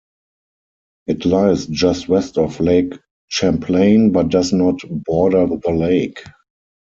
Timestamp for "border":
4.89-5.45